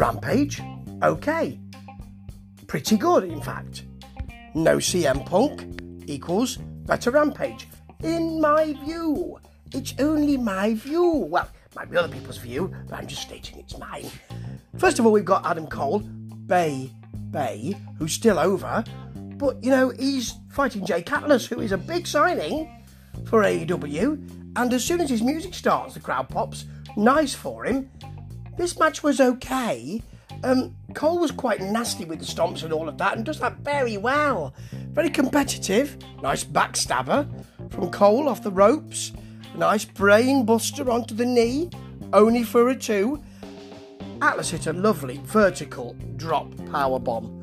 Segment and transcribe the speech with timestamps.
[0.00, 0.62] Rampage,
[1.02, 1.60] okay.
[2.66, 3.84] Pretty good, in fact.
[4.54, 7.68] No CM Punk equals better Rampage.
[8.02, 9.38] In my view.
[9.74, 11.04] It's only my view.
[11.04, 14.06] Well, might be other people's view, but I'm just stating it's mine.
[14.78, 16.90] First of all, we've got Adam Cole, Bay,
[17.30, 18.82] Bay, who's still over,
[19.36, 22.84] but you know, he's fighting Jake Atlas, who is a big signing
[23.26, 24.56] for AEW.
[24.56, 26.64] And as soon as his music starts, the crowd pops.
[26.96, 27.90] Nice for him.
[28.56, 30.02] This match was okay.
[30.42, 33.58] Um, Cole was quite nasty with the stomps and all of that, and does that
[33.58, 34.54] very well.
[34.92, 35.96] Very competitive.
[36.22, 37.28] Nice backstabber
[37.70, 39.12] from Cole off the ropes.
[39.56, 41.70] Nice brain buster onto the knee,
[42.12, 43.22] only for a two.
[44.22, 47.40] Atlas hit a lovely vertical drop power bomb.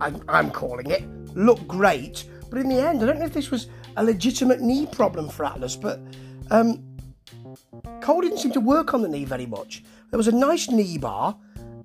[0.00, 1.04] I'm, I'm calling it.
[1.34, 4.86] Looked great, but in the end, I don't know if this was a legitimate knee
[4.86, 6.00] problem for Atlas, but
[6.50, 6.82] um,
[8.00, 9.82] Cole didn't seem to work on the knee very much.
[10.10, 11.36] There was a nice knee bar,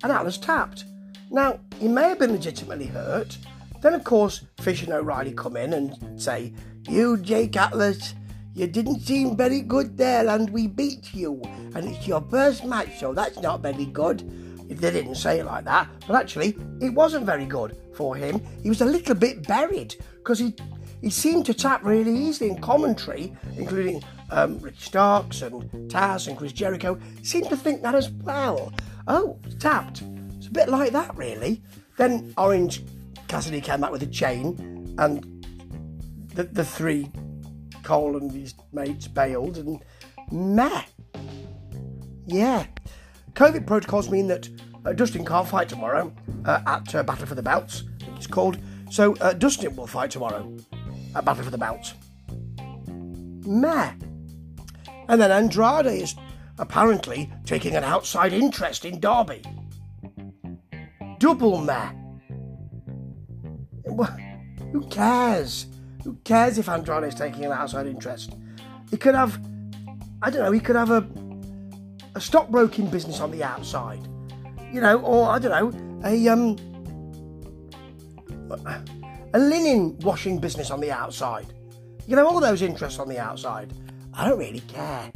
[0.02, 0.84] and Atlas tapped.
[1.30, 3.38] Now, he may have been legitimately hurt.
[3.80, 6.52] Then, of course, Fish and O'Reilly come in and say,
[6.88, 8.14] You, Jake Atlas,
[8.54, 11.40] you didn't seem very good there, and we beat you.
[11.74, 14.22] And it's your first match, so that's not very good.
[14.68, 18.40] If they didn't say it like that, but actually, it wasn't very good for him.
[18.62, 20.54] He was a little bit buried because he
[21.00, 26.36] he seemed to tap really easily in commentary, including um, Ricky Starks and Taz and
[26.36, 28.72] Chris Jericho, seem to think that as well.
[29.08, 30.02] Oh, tapped.
[30.36, 31.62] It's a bit like that, really.
[31.96, 32.82] Then Orange
[33.28, 35.44] Cassidy came out with a chain, and
[36.34, 37.10] the, the three,
[37.82, 39.82] Cole and his mates, bailed, and
[40.30, 40.82] meh.
[42.26, 42.66] Yeah.
[43.34, 44.48] COVID protocols mean that
[44.84, 46.12] uh, Dustin can't fight tomorrow
[46.44, 48.58] uh, at uh, Battle for the Belts, I think it's called.
[48.90, 50.56] So uh, Dustin will fight tomorrow
[51.14, 51.94] at Battle for the Belts.
[53.46, 53.92] Meh.
[55.10, 56.14] And then Andrade is
[56.60, 59.42] apparently taking an outside interest in Derby.
[61.18, 61.90] Double meh.
[64.70, 65.66] Who cares?
[66.04, 68.36] Who cares if Andrade is taking an outside interest?
[68.92, 69.40] He could have,
[70.22, 71.04] I don't know, he could have a,
[72.14, 74.06] a stockbroking business on the outside,
[74.72, 76.56] you know, or I don't know, a um,
[79.34, 81.52] a linen washing business on the outside.
[82.06, 83.74] You know, all those interests on the outside.
[84.20, 85.10] I don't really care.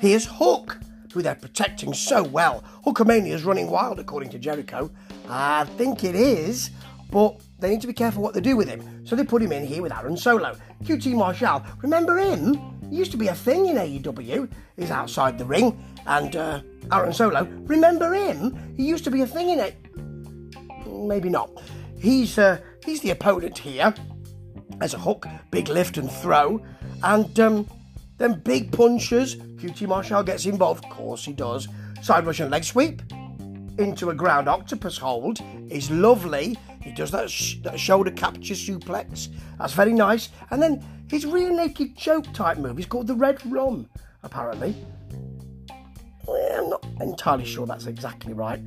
[0.00, 0.78] Here's Hook,
[1.14, 2.62] who they're protecting so well.
[2.84, 4.90] Hulkamania is running wild, according to Jericho.
[5.30, 6.68] I think it is,
[7.10, 9.06] but they need to be careful what they do with him.
[9.06, 10.58] So they put him in here with Aaron Solo.
[10.82, 12.60] QT Marshall, remember him?
[12.90, 14.50] He used to be a thing in AEW.
[14.76, 15.82] He's outside the ring.
[16.04, 16.60] And uh,
[16.92, 18.74] Aaron Solo, remember him?
[18.76, 19.74] He used to be a thing in it.
[20.86, 21.50] Maybe not.
[21.98, 23.94] He's uh, he's the opponent here.
[24.82, 26.62] As a hook, big lift and throw,
[27.02, 27.66] and um,
[28.24, 29.36] then big punches.
[29.36, 31.68] QT Marshall gets involved, of course he does.
[32.00, 33.02] Side Russian leg sweep
[33.78, 36.56] into a ground octopus hold is lovely.
[36.80, 39.28] He does that, sh- that shoulder capture suplex.
[39.58, 40.30] That's very nice.
[40.50, 43.88] And then his rear naked choke type move is called the Redrum,
[44.22, 44.74] apparently.
[46.26, 48.60] I'm not entirely sure that's exactly right.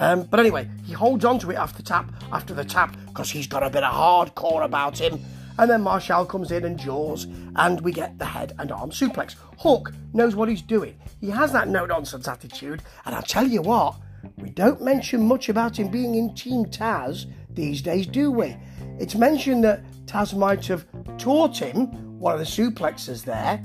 [0.00, 3.46] Um, but anyway, he holds on to it after tap, after the tap, because he's
[3.46, 5.20] got a bit of hardcore about him.
[5.58, 9.36] And then Marshall comes in and jaws, and we get the head and arm suplex.
[9.58, 10.98] Hook knows what he's doing.
[11.20, 13.96] He has that no nonsense attitude, and I'll tell you what,
[14.36, 18.56] we don't mention much about him being in Team Taz these days, do we?
[18.98, 20.86] It's mentioned that Taz might have
[21.16, 21.86] taught him
[22.18, 23.62] one of the suplexes there,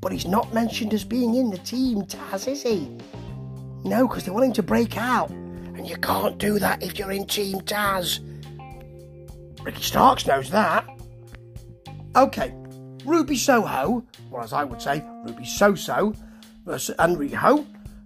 [0.00, 2.88] but he's not mentioned as being in the Team Taz, is he?
[3.84, 7.12] No, because they want him to break out, and you can't do that if you're
[7.12, 8.20] in Team Taz.
[9.64, 10.88] Ricky Starks knows that.
[12.16, 12.52] Okay,
[13.04, 16.14] Ruby Soho, or as I would say, Ruby So-So,
[16.64, 17.16] versus and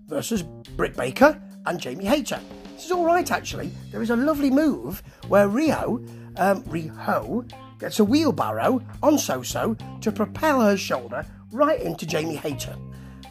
[0.06, 0.43] versus
[0.77, 2.41] Britt Baker and Jamie Hayter.
[2.75, 3.71] This is all right, actually.
[3.91, 6.05] There is a lovely move where Rio,
[6.37, 12.77] um, Riho, gets a wheelbarrow on So-So to propel her shoulder right into Jamie Hayter.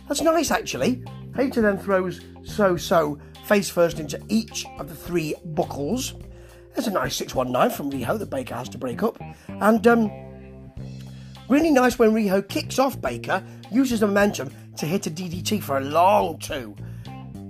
[0.08, 1.04] That's nice, actually.
[1.36, 6.16] Hayter then throws So-So face first into each of the three buckles.
[6.76, 9.18] There's a nice 619 from Riho that Baker has to break up.
[9.48, 10.12] And um,
[11.48, 13.42] really nice when Riho kicks off Baker,
[13.72, 16.76] uses momentum to hit a DDT for a long two.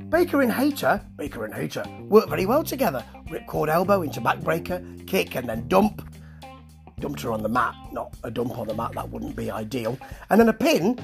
[0.10, 3.04] Baker and Hayter, Baker and Hayter, work very well together.
[3.28, 6.08] Ripcord elbow into backbreaker, kick and then dump.
[7.00, 9.98] Dumped her on the mat, not a dump on the mat, that wouldn't be ideal.
[10.30, 11.00] And then a pin.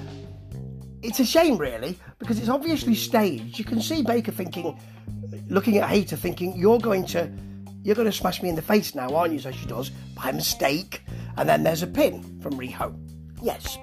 [1.01, 3.57] It's a shame, really, because it's obviously staged.
[3.57, 4.79] You can see Baker thinking,
[5.49, 7.29] looking at Hayter, thinking, you're going to
[7.83, 9.39] you're going to smash me in the face now, aren't you?
[9.39, 11.03] So she does, by mistake.
[11.37, 12.95] And then there's a pin from Riho.
[13.41, 13.77] Yes.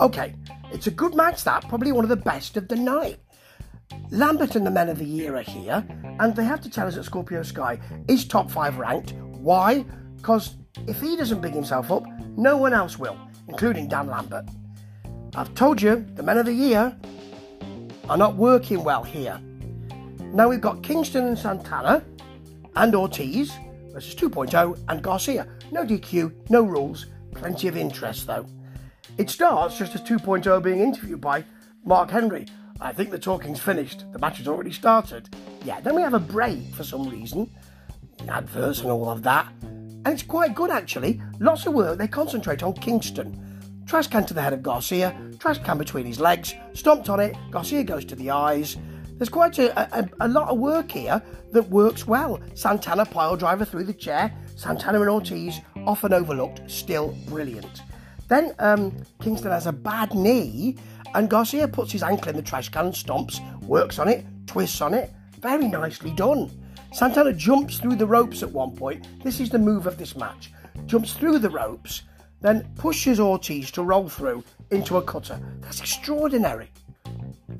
[0.00, 0.34] Okay,
[0.72, 1.66] it's a good match, that.
[1.68, 3.18] Probably one of the best of the night.
[4.10, 5.86] Lambert and the Men of the Year are here.
[6.20, 9.12] And they have to tell us that Scorpio Sky is top five ranked.
[9.12, 9.84] Why?
[10.16, 10.56] Because
[10.86, 12.04] if he doesn't big himself up,
[12.36, 13.16] no one else will,
[13.48, 14.44] including Dan Lambert.
[15.34, 16.96] I've told you, the men of the year
[18.08, 19.40] are not working well here.
[20.32, 22.04] Now we've got Kingston and Santana
[22.76, 23.52] and Ortiz
[23.92, 25.46] versus 2.0 and Garcia.
[25.70, 28.46] No DQ, no rules, plenty of interest though.
[29.16, 31.44] It starts just as 2.0 being interviewed by
[31.84, 32.46] Mark Henry.
[32.80, 34.04] I think the talking's finished.
[34.12, 35.34] The match has already started.
[35.64, 37.50] Yeah, then we have a break for some reason.
[38.28, 39.52] Adverts and all of that.
[39.62, 41.20] And it's quite good actually.
[41.40, 41.98] Lots of work.
[41.98, 43.44] They concentrate on Kingston.
[43.88, 47.34] Trash can to the head of Garcia, trash can between his legs, stomped on it,
[47.50, 48.76] Garcia goes to the eyes.
[49.18, 51.20] There's quite a, a, a lot of work here
[51.50, 52.40] that works well.
[52.54, 57.82] Santana pile driver through the chair, Santana and Ortiz often overlooked, still brilliant.
[58.28, 60.76] Then um, Kingston has a bad knee,
[61.14, 64.80] and Garcia puts his ankle in the trash can and stomps, works on it, twists
[64.80, 65.12] on it.
[65.40, 66.50] Very nicely done.
[66.92, 69.06] Santana jumps through the ropes at one point.
[69.24, 70.52] This is the move of this match.
[70.86, 72.02] Jumps through the ropes,
[72.40, 75.40] then pushes Ortiz to roll through into a cutter.
[75.60, 76.70] That's extraordinary.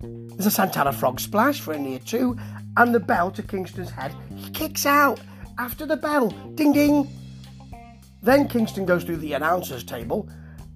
[0.00, 2.36] There's a Santana frog splash for a near two,
[2.76, 4.14] and the bell to Kingston's head.
[4.34, 5.20] He kicks out
[5.58, 6.28] after the bell.
[6.54, 7.08] Ding ding.
[8.22, 10.28] Then Kingston goes through the announcer's table.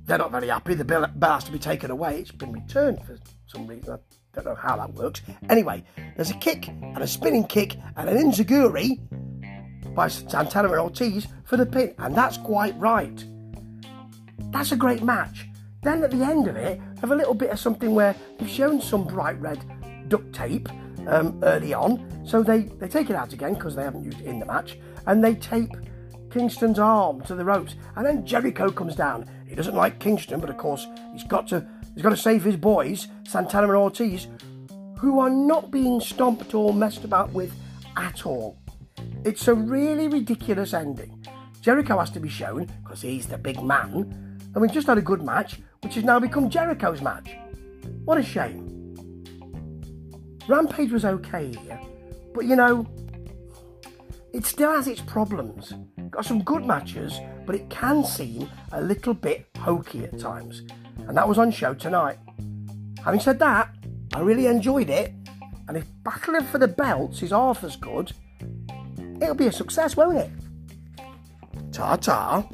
[0.04, 0.74] They're not very happy.
[0.74, 2.20] The bell, bell has to be taken away.
[2.20, 3.94] It's been returned for some reason.
[3.94, 3.98] I
[4.34, 5.22] don't know how that works.
[5.48, 5.84] Anyway,
[6.16, 8.98] there's a kick and a spinning kick and an enziguri
[9.94, 13.24] by Santana and Ortiz for the pin, and that's quite right.
[14.50, 15.46] That's a great match.
[15.82, 18.80] Then at the end of it, have a little bit of something where they've shown
[18.80, 19.64] some bright red
[20.08, 20.68] duct tape
[21.08, 22.08] um, early on.
[22.24, 24.78] So they, they take it out again because they haven't used it in the match,
[25.06, 25.72] and they tape
[26.30, 27.74] Kingston's arm to the ropes.
[27.96, 29.28] And then Jericho comes down.
[29.48, 32.56] He doesn't like Kingston, but of course he's got to he's got to save his
[32.56, 34.28] boys, Santana and Ortiz,
[34.98, 37.52] who are not being stomped or messed about with
[37.96, 38.56] at all.
[39.24, 41.26] It's a really ridiculous ending.
[41.60, 45.02] Jericho has to be shown because he's the big man and we just had a
[45.02, 47.36] good match, which has now become Jericho's match.
[48.04, 48.68] What a shame.
[50.48, 51.80] Rampage was okay here,
[52.34, 52.86] but you know,
[54.32, 55.74] it still has its problems.
[56.10, 60.62] Got some good matches, but it can seem a little bit hokey at times,
[61.06, 62.18] and that was on show tonight.
[63.04, 63.74] Having said that,
[64.14, 65.12] I really enjoyed it,
[65.68, 68.12] and if battling for the belts is half as good,
[69.20, 70.30] it'll be a success, won't it?
[71.72, 72.44] Ta ta.